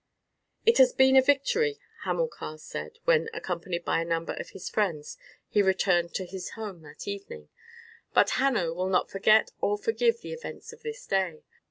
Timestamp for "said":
2.57-2.97